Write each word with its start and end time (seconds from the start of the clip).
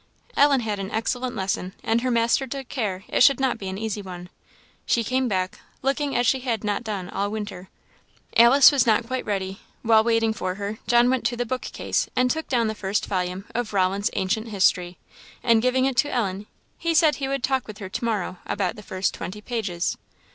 Ellen 0.35 0.61
had 0.61 0.79
an 0.79 0.89
excellent 0.89 1.35
lesson, 1.35 1.73
and 1.83 2.01
her 2.01 2.09
master 2.09 2.47
took 2.47 2.67
care 2.69 3.03
it 3.07 3.21
should 3.21 3.39
not 3.39 3.59
be 3.59 3.69
an 3.69 3.77
easy 3.77 4.01
one. 4.01 4.29
She 4.83 5.03
came 5.03 5.27
back, 5.27 5.59
looking 5.83 6.15
as 6.15 6.25
she 6.25 6.39
had 6.39 6.63
not 6.63 6.83
done 6.83 7.07
all 7.07 7.29
winter. 7.29 7.69
Alice 8.35 8.71
was 8.71 8.87
not 8.87 9.05
quite 9.05 9.25
ready; 9.27 9.61
while 9.83 10.03
waiting 10.03 10.33
for 10.33 10.55
her, 10.55 10.79
John 10.87 11.11
went 11.11 11.23
to 11.25 11.37
the 11.37 11.45
book 11.45 11.61
case 11.61 12.09
and 12.15 12.31
took 12.31 12.47
down 12.47 12.65
the 12.65 12.73
first 12.73 13.05
volume 13.05 13.45
of 13.53 13.73
Rollin's 13.73 14.09
Ancient 14.13 14.47
History; 14.47 14.97
and 15.43 15.61
giving 15.61 15.85
it 15.85 15.97
to 15.97 16.11
Ellen, 16.11 16.47
he 16.79 16.95
said 16.95 17.17
he 17.17 17.27
would 17.27 17.43
talk 17.43 17.67
with 17.67 17.77
her 17.77 17.89
to 17.89 18.03
morrow 18.03 18.39
about 18.47 18.77
the 18.77 18.81
first 18.81 19.13
twenty 19.13 19.39
pages. 19.39 19.97